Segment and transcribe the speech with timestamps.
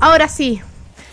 [0.00, 0.60] Ahora sí,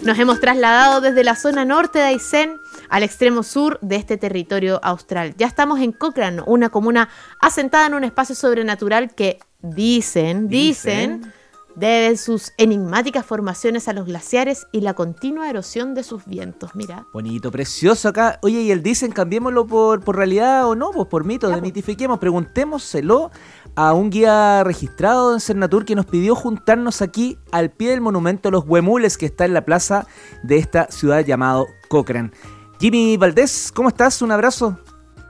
[0.02, 2.58] nos hemos trasladado desde la zona norte de Aysén
[2.90, 5.34] al extremo sur de este territorio austral.
[5.38, 7.10] Ya estamos en Cochrane, una comuna
[7.42, 11.34] asentada en un espacio sobrenatural que dicen, dicen,
[11.76, 16.72] deben sus enigmáticas formaciones a los glaciares y la continua erosión de sus vientos.
[16.76, 17.08] Mira.
[17.14, 18.40] Bonito, precioso acá.
[18.42, 21.56] Oye, y el dicen, cambiémoslo por, por realidad o no, pues por mito, pues.
[21.56, 23.32] demitifiquemos, preguntémoselo
[23.76, 28.50] a un guía registrado en Cernatur que nos pidió juntarnos aquí al pie del monumento
[28.50, 30.08] a los huemules que está en la plaza
[30.44, 32.32] de esta ciudad llamado Cochrane.
[32.80, 34.22] Jimmy Valdés, ¿cómo estás?
[34.22, 34.78] Un abrazo.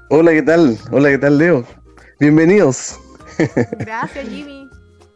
[0.09, 0.77] Hola, ¿qué tal?
[0.91, 1.65] Hola, ¿qué tal, Leo?
[2.19, 2.99] Bienvenidos.
[3.79, 4.69] Gracias, Jimmy.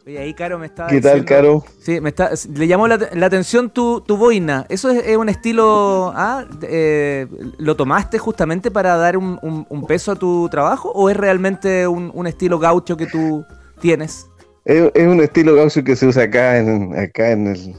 [0.07, 0.87] Oye, ahí Caro me está.
[0.87, 1.65] ¿Qué tal, Caro?
[1.81, 4.65] Sí, me está, le llamó la, atención tu, tu, boina.
[4.69, 6.13] ¿Eso es, un estilo.
[6.15, 11.17] Ah, eh, ¿Lo tomaste justamente para dar un, un, peso a tu trabajo o es
[11.17, 13.43] realmente un, estilo gaucho que tú
[13.81, 14.27] tienes?
[14.63, 17.75] Es, un estilo gaucho que se usa acá en, acá en, el,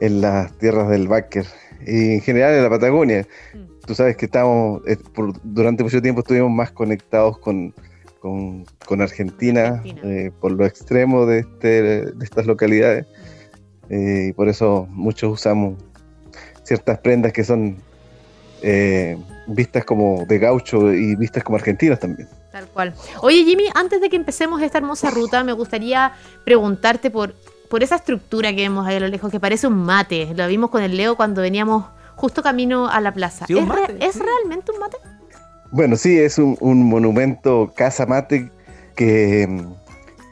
[0.00, 1.46] en las tierras del Báquer
[1.86, 3.24] y en general en la Patagonia.
[3.54, 3.86] Mm.
[3.86, 4.82] Tú sabes que estamos.
[4.88, 4.96] Eh,
[5.44, 7.72] durante mucho tiempo estuvimos más conectados con
[8.22, 13.06] con, Argentina, eh, por lo extremo de, este, de estas localidades.
[13.90, 15.74] Eh, y por eso muchos usamos
[16.62, 17.78] ciertas prendas que son
[18.62, 22.28] eh, vistas como de gaucho y vistas como argentinas también.
[22.52, 22.94] Tal cual.
[23.22, 26.12] Oye Jimmy, antes de que empecemos esta hermosa ruta, me gustaría
[26.44, 27.34] preguntarte por,
[27.68, 30.32] por esa estructura que vemos ahí a lo lejos, que parece un mate.
[30.36, 33.46] Lo vimos con el Leo cuando veníamos justo camino a la plaza.
[33.48, 34.96] ¿Es, realmente un mate?
[35.72, 38.50] Bueno, sí, es un, monumento casa mate
[38.94, 39.48] que,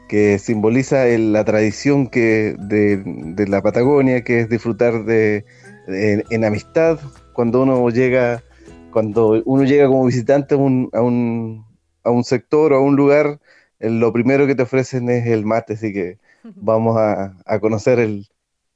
[0.07, 5.43] que simboliza la tradición que de, la Patagonia, que es disfrutar de,
[5.87, 6.99] en, amistad.
[7.33, 8.43] Cuando uno llega
[8.91, 11.65] cuando uno llega como visitante a un, a un,
[12.03, 13.39] a un sector o a un lugar,
[13.79, 16.19] lo primero que te ofrecen es el mate, así que
[16.55, 18.27] vamos a, a conocer el,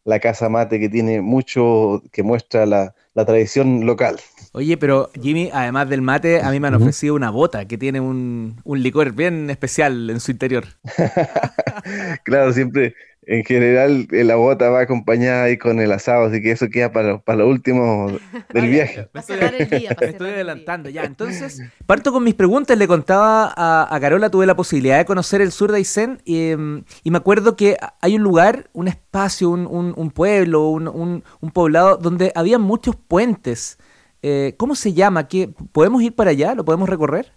[0.03, 4.17] la casa mate que tiene mucho que muestra la, la tradición local.
[4.51, 7.99] Oye, pero Jimmy, además del mate, a mí me han ofrecido una bota que tiene
[7.99, 10.65] un, licor bien especial en su interior.
[12.23, 12.95] claro, siempre,
[13.27, 17.19] en general, la bota va acompañada ahí con el asado, así que eso queda para,
[17.19, 18.07] para lo último
[18.53, 19.09] del viaje.
[19.13, 21.03] Me estoy, adelantando ya.
[21.03, 22.77] Entonces, parto con mis preguntas.
[22.77, 26.83] Le contaba a, Carola, tuve la posibilidad de conocer el sur de Aysén y, em,
[27.03, 32.31] y me acuerdo que hay un lugar, un espacio, un, un pueblo, un, poblado donde
[32.35, 33.77] había muchos puentes.
[34.21, 35.27] Eh, ¿Cómo se llama?
[35.27, 36.55] ¿Qué, ¿Podemos ir para allá?
[36.55, 37.31] ¿Lo podemos recorrer?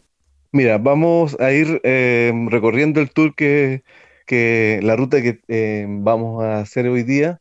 [0.53, 3.82] Mira, vamos a ir eh, recorriendo el tour que,
[4.83, 7.41] la ruta que eh, vamos a hacer hoy día.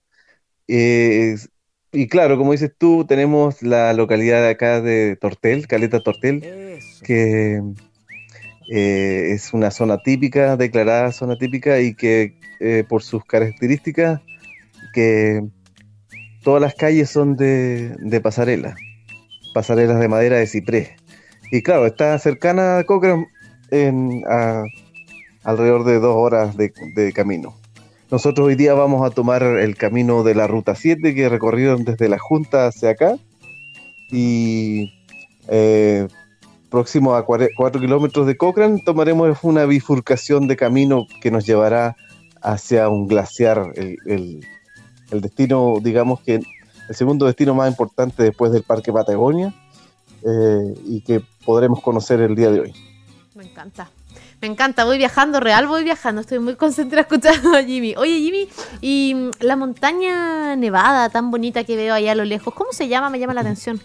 [0.68, 6.42] y claro, como dices tú, tenemos la localidad de acá de Tortel, Caleta Tortel,
[7.04, 7.62] que
[8.70, 12.36] es una zona típica, declarada zona típica y que
[12.90, 14.22] por sus características,
[14.94, 15.44] que
[16.44, 18.76] todas las calles son de, de pasarela
[19.58, 20.90] pasarelas de madera de ciprés.
[21.52, 23.26] Y claro, está cercana a Cochrane
[23.72, 24.22] en
[25.48, 27.56] alrededor de dos horas de, camino.
[28.12, 32.10] Nosotros hoy día vamos a tomar el camino de la Ruta 7 que recorrieron desde
[32.10, 33.16] la Junta hacia acá
[34.12, 34.94] y
[35.48, 36.06] eh,
[36.70, 37.50] próximo a 4
[37.80, 41.96] kilómetros de Cochrane tomaremos una bifurcación de camino que nos llevará
[42.42, 44.46] hacia un glaciar, el,
[45.12, 46.42] el destino digamos que
[46.90, 49.54] el segundo destino más importante después del Parque Patagonia
[50.24, 52.74] eh, y que podremos conocer el día de hoy.
[53.34, 53.90] Me encanta.
[54.40, 57.96] Me encanta, voy viajando, real voy viajando, estoy muy concentrada escuchando a Jimmy.
[57.98, 58.48] Oye Jimmy,
[58.82, 62.88] y mm, la montaña nevada tan bonita que veo allá a lo lejos, ¿cómo se
[62.88, 63.10] llama?
[63.10, 63.82] Me llama la atención.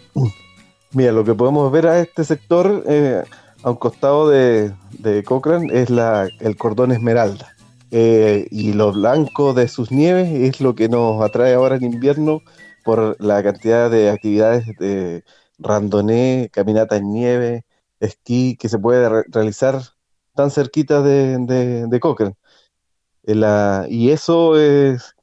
[0.91, 3.23] Mira, lo que podemos ver a este sector, eh,
[3.63, 7.55] a un costado de, de Cochrane, es la, el cordón esmeralda.
[7.89, 12.41] Eh, y lo blanco de sus nieves es lo que nos atrae ahora en invierno
[12.83, 15.23] por la cantidad de actividades de
[15.57, 17.65] randoné, caminata en nieve,
[17.99, 19.81] esquí que se puede realizar
[20.35, 21.37] tan cerquita de,
[21.87, 22.35] de, Cochrane.
[23.23, 25.15] Eh, y eso es,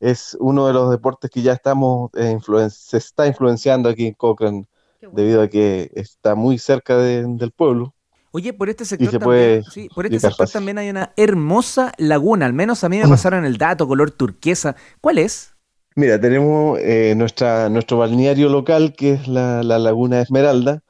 [0.00, 2.38] es uno de los deportes que ya estamos eh,
[2.70, 4.66] se está influenciando aquí en Cochrane
[5.12, 7.94] debido a que está muy cerca del pueblo.
[8.30, 9.64] Oye, por este sector, también,
[9.94, 13.56] por este sector también hay una hermosa laguna, al menos a mí me pasaron el
[13.56, 14.76] dato, color turquesa.
[15.00, 15.54] ¿Cuál es?
[15.96, 20.82] Mira, tenemos eh, nuestra, nuestro balneario local, que es la, Laguna Esmeralda,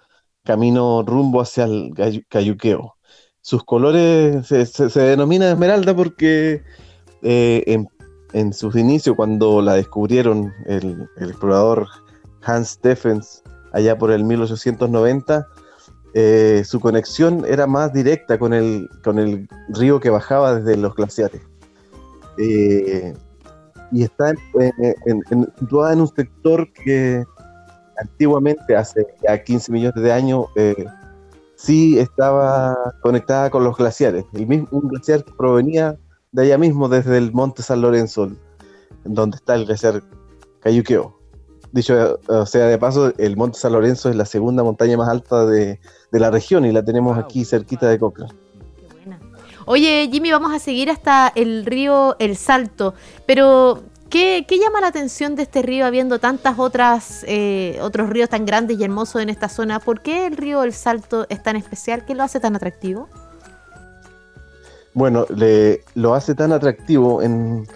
[0.44, 1.94] camino rumbo hacia el
[2.28, 2.97] Cayuqueo.
[3.48, 6.62] Sus colores se, se, denomina Esmeralda porque
[7.22, 7.82] eh,
[8.34, 11.86] en, sus inicios, cuando la descubrieron el, explorador
[12.42, 13.42] Hans Steffens
[13.72, 15.46] allá por el 1890,
[16.12, 20.94] eh, su conexión era más directa con el, con el río que bajaba desde los
[20.94, 21.40] glaciares.
[22.36, 24.34] y está
[25.58, 27.24] situada en un sector que
[27.98, 30.84] antiguamente, hace ya 15 millones de años, eh,
[31.58, 34.24] sí estaba conectada con los glaciares.
[34.32, 35.98] El mismo, un glaciar que provenía
[36.32, 38.30] de allá mismo, desde el monte San Lorenzo,
[39.04, 40.02] donde está el glaciar
[40.60, 41.18] Cayuqueo.
[41.72, 45.44] Dicho o sea, de paso, el monte San Lorenzo es la segunda montaña más alta
[45.44, 45.80] de,
[46.12, 48.32] la región y la tenemos aquí cerquita de Cochrane.
[49.66, 52.94] Oye, Jimmy, vamos a seguir hasta el río El Salto,
[53.26, 58.46] pero ¿Qué, llama la atención de este río habiendo tantas otras eh, otros ríos tan
[58.46, 59.80] grandes y hermosos en esta zona?
[59.80, 62.06] ¿Por qué el río El Salto es tan especial?
[62.06, 63.08] ¿Qué lo hace tan atractivo?
[64.94, 67.66] Bueno, le, lo hace tan atractivo en,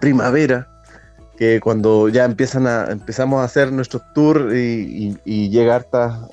[0.00, 0.68] primavera
[1.38, 5.76] que cuando ya empiezan a, empezamos a hacer nuestros tours y, y, llega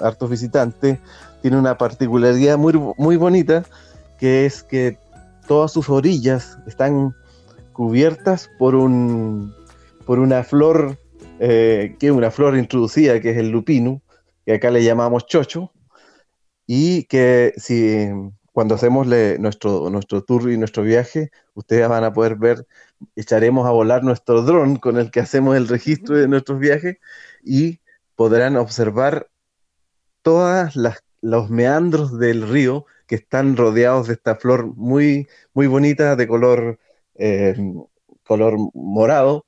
[0.01, 0.99] hartos visitantes,
[1.41, 3.63] tiene una particularidad muy, muy bonita
[4.19, 4.99] que es que
[5.47, 7.15] todas sus orillas están
[7.73, 9.53] cubiertas por un
[10.05, 10.97] por una flor
[11.39, 14.01] eh, que es una flor introducida que es el lupino
[14.45, 15.71] que acá le llamamos chocho
[16.67, 18.09] y que si
[18.51, 22.67] cuando hacemos nuestro, nuestro tour y nuestro viaje, ustedes van a poder ver,
[23.15, 26.97] echaremos a volar nuestro dron con el que hacemos el registro de nuestros viajes
[27.43, 27.79] y
[28.15, 29.29] podrán observar
[30.21, 30.75] todos
[31.21, 36.79] los meandros del río que están rodeados de esta flor muy, muy bonita de color
[37.21, 37.55] eh,
[38.25, 39.45] color morado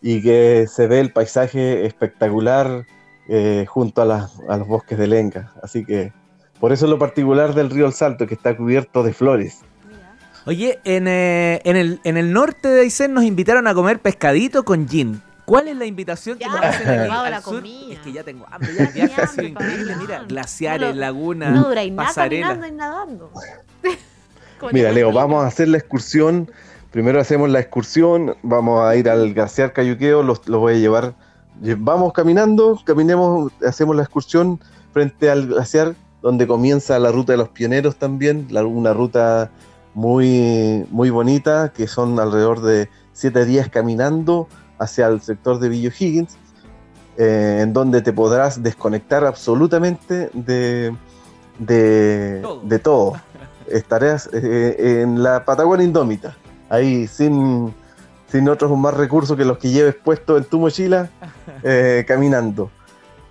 [0.00, 2.86] y que se ve el paisaje espectacular
[3.28, 5.52] eh, junto a, los bosques de Lenca.
[5.62, 6.12] Así que
[6.58, 9.60] por eso es lo particular del río El Salto, que está cubierto de flores.
[10.46, 14.64] Oye, en, eh, en, el, en el norte de Aysén nos invitaron a comer pescadito
[14.64, 15.20] con gin.
[15.44, 17.62] ¿Cuál es la invitación que nos hacen aquí al sur?
[17.66, 19.96] Es que ya tengo hambre, ya el viaje ha sido increíble.
[19.96, 22.54] Mira, glaciares, lagunas, no pasarela.
[22.54, 23.30] nadando.
[24.72, 26.50] Mira, Leo, vamos a hacer la excursión
[26.90, 31.14] Primero hacemos la excursión, vamos a ir al glaciar Cayuqueo, los, voy a llevar.
[31.78, 34.58] Vamos caminando, caminemos, hacemos la excursión
[34.92, 39.52] frente al glaciar, donde comienza la ruta de los pioneros también, una ruta
[39.94, 44.48] muy, muy bonita, que son alrededor de siete días caminando
[44.80, 46.36] hacia el sector de Villa Higgins,
[47.18, 50.92] eh, en donde te podrás desconectar absolutamente de,
[51.60, 53.12] de, todo.
[53.68, 56.36] Estarás eh, en la Patagonia Indómita
[56.70, 57.74] ahí sin,
[58.28, 61.10] sin otros más recursos que los que lleves puesto en tu mochila,
[61.62, 62.70] eh, caminando.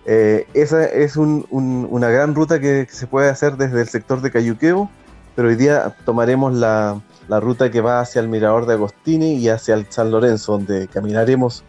[0.06, 4.90] Eh, esa es una gran ruta que, se puede hacer desde el sector de Cayuqueo,
[5.36, 9.76] pero hoy día tomaremos la, ruta que va hacia el Mirador de Agostini y hacia
[9.76, 11.64] el San Lorenzo, donde caminaremos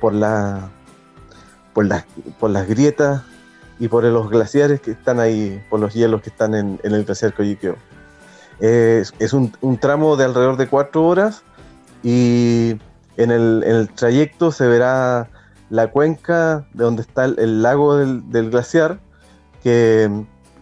[0.00, 0.70] por, la,
[1.74, 2.04] por, las,
[2.40, 3.22] por las grietas
[3.78, 7.04] y por los glaciares que están ahí, por los hielos que están en, en el
[7.04, 7.76] glaciar Cayuqueo
[8.62, 11.42] es, un, tramo de alrededor de cuatro horas
[12.04, 12.76] y
[13.16, 15.28] en el, trayecto se verá
[15.68, 19.00] la cuenca de donde está el, lago del, glaciar,
[19.62, 20.08] que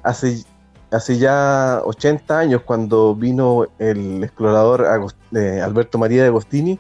[0.03, 0.45] hace,
[0.91, 4.87] hace ya 80 años cuando vino el explorador
[5.35, 6.79] eh, Alberto María de Agostini,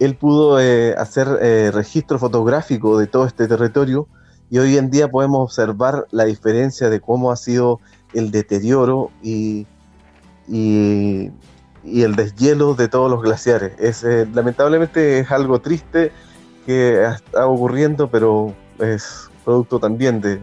[0.00, 4.08] él pudo eh, hacer eh, registro fotográfico de todo este territorio
[4.50, 7.78] y hoy en día podemos observar la diferencia de cómo ha sido
[8.12, 9.66] el deterioro y
[10.48, 11.30] y,
[11.84, 13.72] el deshielo de todos los glaciares.
[13.78, 16.12] Es, eh, lamentablemente es algo triste
[16.64, 20.40] que está ocurriendo, pero es producto también de,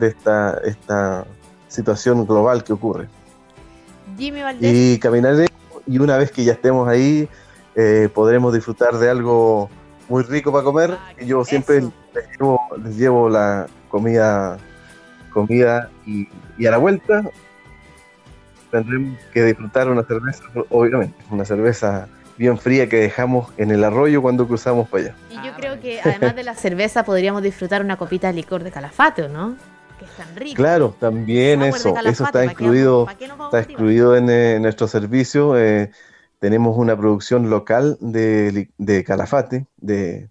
[0.00, 1.26] esta, esta
[1.66, 3.08] situación global que ocurre.
[4.16, 4.72] Jimmy Valdés.
[4.72, 5.46] Y caminaré
[5.86, 7.28] y una vez que ya estemos ahí
[7.74, 9.70] eh, podremos disfrutar de algo
[10.08, 10.96] muy rico para comer.
[10.98, 11.82] Ah, Yo siempre
[12.82, 14.58] les llevo, la comida
[15.32, 17.30] comida y, y, a la vuelta
[18.70, 22.08] tendremos que disfrutar una cerveza, obviamente, una cerveza
[22.38, 25.14] bien fría que dejamos en el arroyo cuando cruzamos para allá.
[25.30, 28.70] Y yo creo que además de la cerveza podríamos disfrutar una copita de licor de
[28.70, 29.56] calafate, ¿no?
[29.98, 30.56] Que es tan rico.
[30.56, 35.58] Claro, también eso, eso está incluido, está excluido eh, en, nuestro servicio.
[35.58, 35.90] Eh,
[36.38, 38.68] tenemos una producción local de,
[39.04, 40.30] calafate, de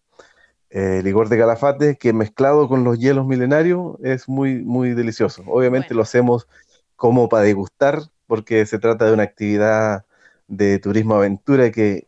[0.69, 5.43] eh, licor de calafate, que mezclado con los hielos milenarios es muy, muy delicioso.
[5.47, 6.47] Obviamente lo hacemos
[6.95, 10.05] como para degustar porque se trata de una actividad
[10.47, 12.07] de turismo aventura que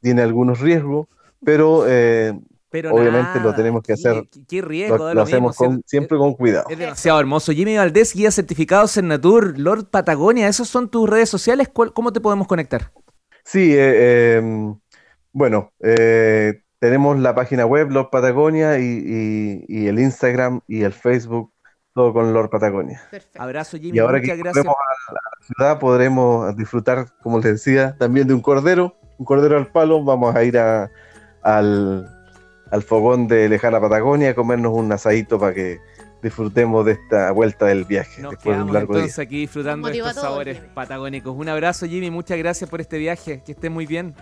[0.00, 1.08] tiene algunos riesgos,
[1.44, 2.38] pero, eh,
[2.72, 4.24] obviamente lo tenemos que hacer.
[4.48, 5.12] ¿Qué, riesgo?
[5.12, 6.66] Lo, hacemos siempre con cuidado.
[6.70, 7.52] Es demasiado hermoso.
[7.52, 11.68] Jimmy Valdés, guía certificado Cernatur, Lord Patagonia, ¿esos son tus redes sociales?
[11.68, 12.92] ¿Cómo te podemos conectar?
[13.44, 14.78] Sí, eh, em,
[15.32, 21.52] bueno, eh, tenemos la página web Lord Patagonia y, el Instagram y el Facebook
[22.00, 23.02] todo con Lord Patagonia.
[23.10, 23.42] Perfecto.
[23.42, 23.96] Abrazo, Jimmy.
[23.96, 24.66] Y ahora que gracias.
[24.66, 29.66] a la ciudad podremos disfrutar, como les decía, también de un cordero un cordero al
[29.66, 30.90] palo, vamos a ir a,
[31.42, 32.10] al,
[32.70, 35.78] al fogón de lejana Patagonia a comernos un asadito para que
[36.22, 38.22] disfrutemos de esta vuelta del viaje.
[38.22, 41.36] Nos después de un largo entonces aquí disfrutando de estos sabores patagónicos.
[41.36, 42.10] Un abrazo, Jimmy.
[42.10, 43.42] Muchas gracias por este viaje.
[43.44, 44.14] Que esté muy bien.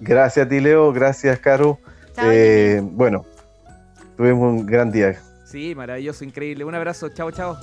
[0.00, 0.92] Gracias a ti, Leo.
[0.92, 1.78] Gracias, Caro.
[2.24, 3.24] Eh, bueno,
[4.16, 5.16] tuvimos un gran día.
[5.56, 6.66] Sí, maravilloso, increíble.
[6.66, 7.08] Un abrazo.
[7.08, 7.56] Chao, chao.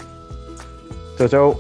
[1.16, 1.60] Chao, chao.